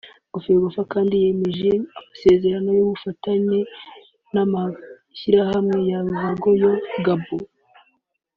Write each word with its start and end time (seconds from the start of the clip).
Ferwafa 0.43 0.83
kandi 0.93 1.13
yanemeje 1.15 1.69
amasezerano 1.97 2.69
y’ubufatanye 2.77 3.59
n’amashyirahamwe 4.33 5.75
ya 5.89 5.99
ruhago 6.05 6.49
ya 6.61 6.71
Gabon 7.05 7.43